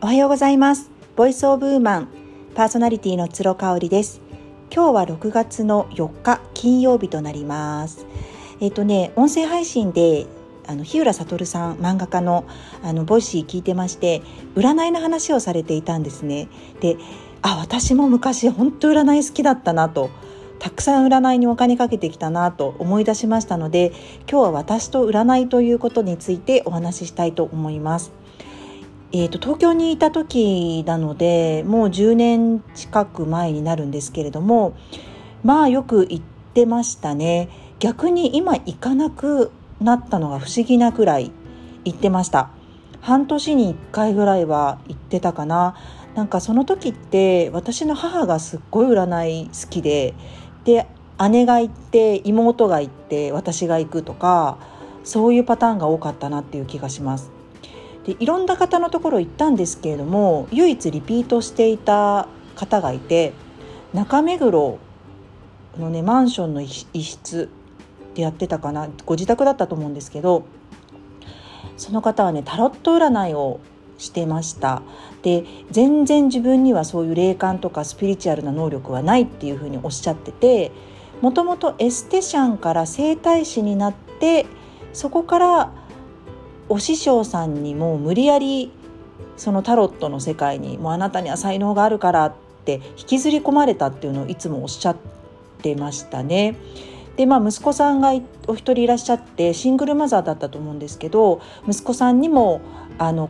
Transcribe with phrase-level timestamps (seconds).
[0.00, 0.92] おはようございます。
[1.16, 2.08] Voice of Woman
[2.54, 4.20] パーソナリティの鶴香織です。
[4.72, 8.06] 今日は6月の4日金曜日となります。
[8.60, 10.26] えっ、とね音声配信で
[10.68, 12.44] あの日浦悟さん漫画家の
[12.80, 14.22] あの Voicy 聞いてまして
[14.54, 16.46] 占いの話をされていたんですね。
[16.78, 16.96] で
[17.42, 20.10] あ私も昔本当占い好きだったなと
[20.60, 23.90] たくさん占いにお金かけてきたなと思い出しましたので
[24.30, 28.12] 今日は私と占いということについてお話ししたいと思います。
[29.10, 34.76] えーと、東京にいた時なのでもう10年近く前になるんですけれども
[35.42, 36.20] まあよく行っ
[36.52, 37.48] てましたね。
[37.78, 41.30] 逆に今行かなくなったのが不思議なくらい
[41.84, 42.50] 行ってました。
[43.00, 45.76] 半年に1回ぐらいは行ってたかな。
[46.14, 50.14] なんかその時って私の母がすっごい占い好きで
[50.64, 50.86] で
[51.30, 54.58] 姉が行って妹が行って私が行くとか
[55.04, 57.37] そういうパターンが多かったなっていう気がします。
[58.08, 63.34] でいろんな方のところ行ったんですけれども唯一リピートしていた方がいて
[63.92, 64.78] 中目黒
[65.78, 67.50] のねマンションの一室
[68.14, 70.46] でやってたかなご自宅だったと思うんですけど
[71.76, 73.60] その方はねタロット占いを
[73.98, 74.82] してました。
[75.22, 80.70] で全然自分にはそういう霊感とかスピリチュアルな能力はないっていうふうにおっしゃってて
[81.20, 84.46] もともとエステシャンから整体師になって
[84.92, 85.77] そこから
[86.68, 88.70] お師匠さんにも無理やり
[89.36, 94.96] そのタロットの世界にもうあなたには才能があるからって引きずり込まれたっていうのをいつもおっしゃっ
[95.62, 96.56] てましたね。
[97.16, 98.12] でまあ息子さんが
[98.46, 102.60] お一人いらっしゃってシングルマザーだったと思うんですけど息子さんにも
[102.96, 103.28] あの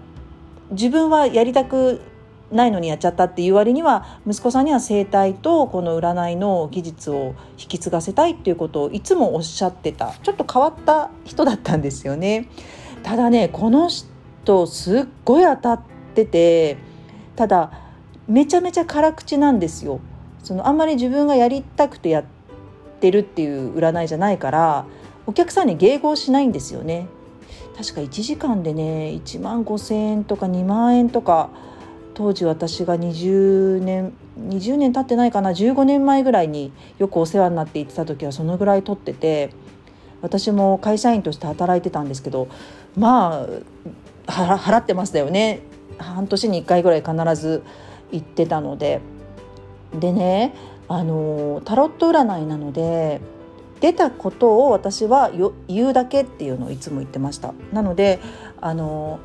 [0.70, 2.03] 自分はやりたく
[2.50, 12.48] ないのにやっちゃったっていう割には息子さんには生態とこの占いの技術を引き継がせたいっていうことをいつもおっしゃってたちょっと変わった人だったんですよね。
[13.03, 15.83] ただねこの人すっごい当たっ
[16.15, 16.77] てて
[17.37, 17.73] ただ
[18.27, 20.00] めちゃめちゃ辛口なんですよ。
[20.43, 22.25] そのあんまり自分がやりたくてやっ
[23.00, 24.87] てるっていう占いじゃないから
[25.27, 27.06] お客さんに迎合しないんですよね。
[27.77, 31.51] 確か1時間でね1万5,000円とか2万円とか
[32.15, 39.51] 当時私が20年20年経ってないかな15年前ぐらいによくお世話になって行ってた時はそのぐらい取ってて
[40.23, 42.49] 私も会社員として働いてたんですけど
[42.97, 43.47] ま
[44.27, 45.61] あ払ってましたよね。
[45.99, 47.62] 半年に1回ぐらい必ず
[48.12, 49.01] 行ってたので。
[49.99, 50.55] でね
[50.89, 53.21] あのタロット占いなので
[53.81, 55.31] 出たことを私は
[55.69, 57.55] 言うだけっていうのをいつも言ってました。
[57.73, 58.19] なので
[58.61, 59.21] あの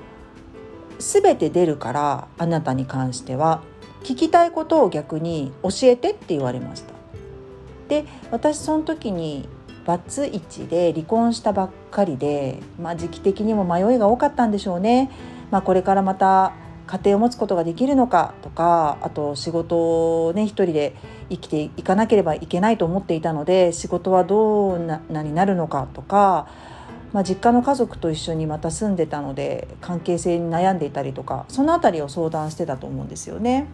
[1.00, 3.62] 全て出るからあなたに関しては
[4.04, 6.94] 聞きたいことを逆に教えてって言われました。
[7.88, 9.50] で私その時に
[9.86, 15.12] バツイチで離婚したばっかりで、まあ、時期的にも迷いが多かったんでしょうね、
[15.52, 16.54] まあ、これからまた
[16.88, 20.96] 家庭を持つことができるのかとかあと仕事をね一人で
[21.30, 26.48] 生きていかなければいけないと思っていたので仕事はどうなになるのかとか、
[27.14, 33.68] まあ、実家の家族と一緒にまた住んでたので関係性に悩んでいたりとかその辺りを相談してたと思うんですよね。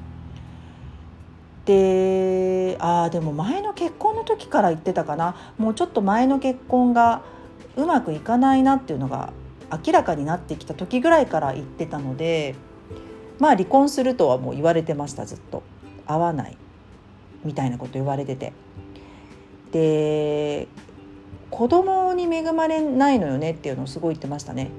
[1.69, 5.53] であでも前の結婚の時から言ってたかな。
[5.59, 7.21] もうちょっと前の結婚が
[7.75, 9.33] うまくいかないなっていうのが
[9.71, 12.55] 明らかになってきた時ぐらいから言ってたので
[13.37, 15.61] まあ離婚するとはもう言われてましたずっと。
[16.07, 16.57] 合わない。
[17.45, 18.51] みたいなこと言われてて。
[19.71, 20.67] で
[21.51, 24.71] 子供に恵まれないのよねっていうのをすごい言ってましたね。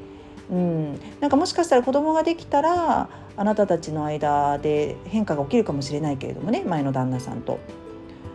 [0.51, 7.61] うん、なんかもしかしたら子供ができたらあなたたちの間で変化が起きるかもしれないけれどもね前の旦那さんと。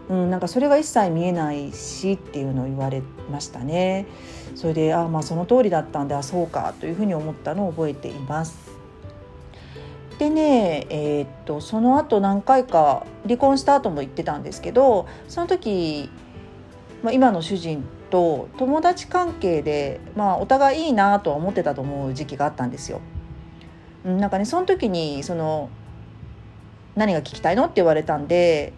[0.07, 4.05] うん、なんかそれが一切見えないしっていうのを言われましたね。
[4.53, 8.75] それであまあその通りだったんであそうかというふうに思ったのを覚えています。
[10.19, 16.09] でね、えー、っとその後何回か離婚した後も言ってたんですけどその時、
[17.03, 23.01] まあ、今の主人と友達関係で、まあ、お互いいいなとは思ってたと思う時期があったんですよ。
[24.03, 25.69] なんかねその時にその
[26.95, 28.71] 何が聞きたいのって言われたんで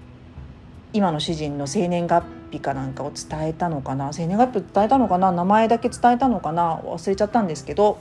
[0.93, 7.99] 今の主人の生年月日かなんかを伝えたのかな生年月日伝えたのかな名前だけ伝えたのかな忘れちゃったんですけど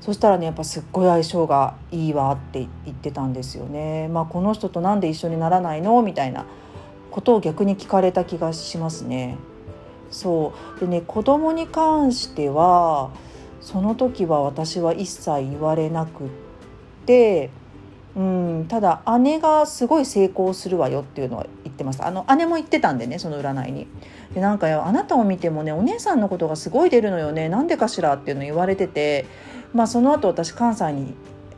[0.00, 4.08] そしたらねやっぱすっごい相性がいいわって言ってたんですよね。
[4.08, 6.02] まあ、この人となんで一緒にならないの？
[6.02, 6.46] みたいな
[7.10, 9.36] ことを逆に聞かれた気がしますね。
[10.14, 13.10] そうでね子供に関しては
[13.60, 16.28] その時は私は一切言われなくっ
[17.06, 17.50] て、
[18.16, 23.86] うん、ただ姉がすごい成功するわよっていうのは言ってましたあの姉も言ってたんでねその占いに。
[24.34, 29.26] でなんかあなたを見てもねお姉さんのことがすごい出るのよねなんでかしらっていうの言われてて
[29.74, 31.14] まあ、その後私関西に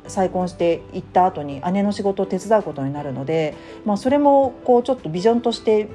[0.08, 3.54] 再婚して行った後に姉の仕事を手伝うことになるので、
[3.84, 5.88] まあ、それもこうちょっとビジョンとして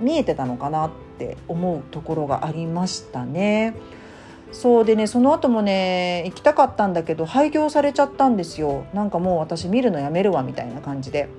[0.00, 0.92] 見えてたのかなって
[1.22, 3.74] って思うところがありましたね。
[4.50, 11.30] そうでねその後もね行きたかったんだけど廃業されちゃったんですよなんかもう私見るのやめるわみたいな感じで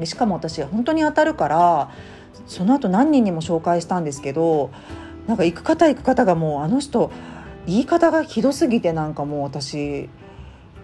[0.00, 1.92] でしかも私本当に当たるから
[2.48, 4.72] その後何人にも紹介したんですけど
[5.28, 7.12] なんか行く方行く方がもうあの人
[7.66, 10.08] 言い方がひどすぎてなんかもう私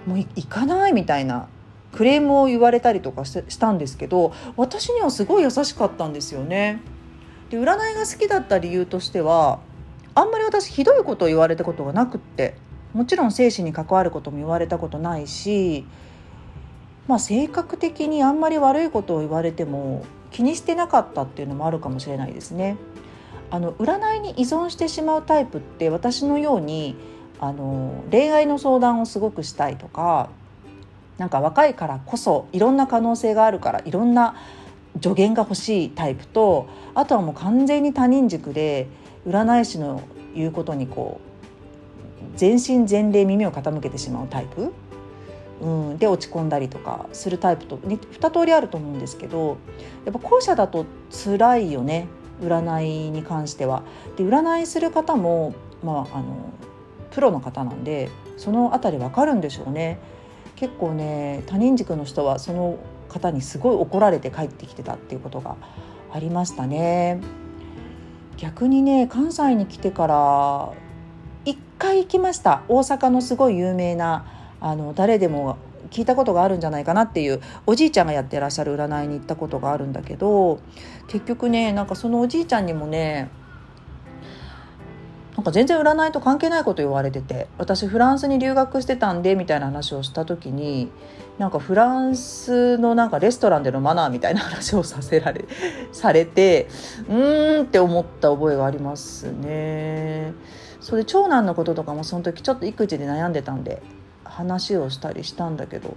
[0.06, 1.48] もう行かないみたいな
[1.96, 6.80] クレームを言われたりとかしたんですけど私にはすごい優しかったんですよね。
[7.50, 9.60] で占いが好きだった理由としては
[10.14, 12.56] あんまり私ひどいことを言われたことがなくって
[12.92, 15.84] もちろん精神に関わることも言われたことないし、
[17.06, 22.76] まあ、性格的にあんまり悪いことを言われても気にしてなかったっていうのもあるかもしれないですね。
[23.50, 26.96] あの占いに依存してしまうタイプって私のように
[27.38, 30.30] あの恋愛の相談をすごくしたいとか
[31.18, 34.34] なんか若いからこそいろんな可能性があるからいろんな
[35.00, 38.88] 助言が欲しいタイプとあとはもう完全に他人軸で
[39.26, 40.02] 占い師の
[40.34, 44.72] 言うことにこう全身全霊耳を傾けてしまうタイプ、
[45.60, 49.56] うん、で落ち込んだりとかするタイプと2通りあると思うんですけど
[50.04, 52.08] やっぱ後者だと辛いよね
[52.40, 53.82] 占いに関しては。
[54.16, 56.52] で占いする方も、まあ、あの
[57.10, 59.98] プロの方なんでその辺り分かるんでしょうね。
[60.54, 62.78] 結構ね他人軸の人はその
[63.16, 65.56] 方にすごい怒られて帰ってきてたっていうことが
[66.12, 67.20] ありましたね。
[68.36, 70.72] 逆にね関西に来てから
[71.46, 74.26] 1回行きました大阪のすごい有名な
[74.60, 75.56] あの誰でも
[75.90, 80.60] 聞いたことがあるんじゃないかなっていうおじいちゃんがやってらっしゃる占いに行ったことがあるんだけど
[81.08, 83.30] 結局ねなんかそのおじいちゃんにもね
[85.46, 90.90] か全然占いと関係ないこと言われてて私フランスに留学してたんでみたいな話をした時に
[91.38, 95.44] なんかフランスのなんかレストランでのマナーみたいな話をさせられ
[95.92, 96.68] されて
[97.08, 100.32] うーんって思った覚えがありますね。
[100.80, 103.82] それ長男のこととかもその時ちょっと育児で悩んでたんで
[104.24, 105.96] 話をしたりしたんだけど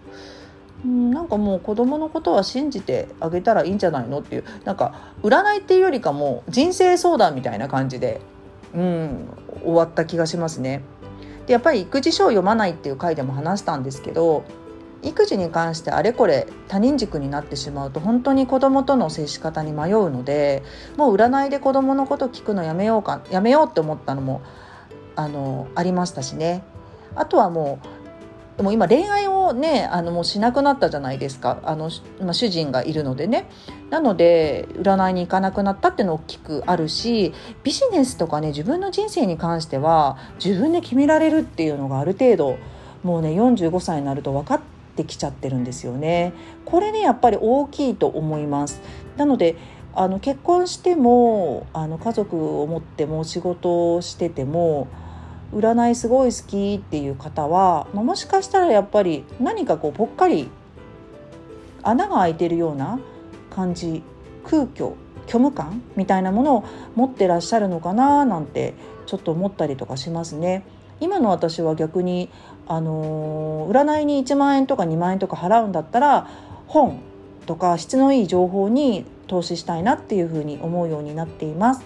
[0.84, 8.20] うんなんかもう子供のことは信じてあげたらいいんじゃないのっていうなんか占いっていうよりかも人生相談みたいな感じで、
[8.76, 9.28] うん、
[9.64, 10.82] 終わった気がしますね。
[11.48, 14.44] でやっぱり育児書を読まないっていう回でも話したんですけど
[15.02, 20.62] 育児に関してあれこれ他人軸になってしまうと本当に子供との接し方に迷うので
[20.98, 24.42] もう占いで子供のこと聞くのやめようかやめようって思ったのも
[25.16, 26.64] あのありましたしね
[27.16, 27.80] あとはも
[28.56, 31.60] うでも今恋愛をねあのもうしなくなったじゃないですか。
[31.64, 31.90] あの、
[32.22, 33.50] まあ、主人がいるのでね。
[33.90, 42.58] なので占いに行かなくなったっていうの大きくあるしビジネスとかね自分の人生に関しては自分で決められるっていうのがある程度
[43.02, 44.62] もうね45歳になると分かっ
[44.96, 46.34] てきちゃってるんですよね。
[46.66, 48.82] これねやっぱり大きいと思います。
[49.18, 49.56] なので
[49.96, 54.88] あの結婚してもあの家族を持っても仕事をしてても
[55.54, 60.50] 占いすごい好きっていう方は、ま、もしかしたらやっぱり何かこうぽっかり
[61.84, 63.00] 穴が開いてるような
[63.50, 64.04] 感じ
[64.44, 64.94] 空虚
[65.28, 66.66] 虚無感みたいなものを
[66.96, 68.74] 持ってらっしゃるのかななんて
[69.06, 70.64] ちょっと思ったりとかしますね。
[71.00, 72.30] 今の私は逆に、
[72.68, 76.28] あのー、占いに1万円とか2万円とか払うんだったら
[76.68, 77.00] 本
[77.46, 81.86] とか質のいい情報に投資したいなっていうふうに思うようになっています。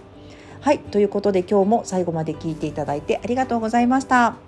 [0.63, 4.42] はいということで今日も最後まで聞いていただいてありがとうございました。